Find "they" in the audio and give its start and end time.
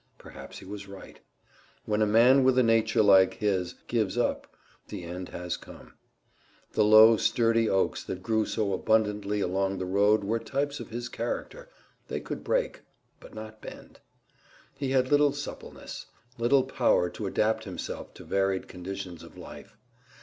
12.07-12.19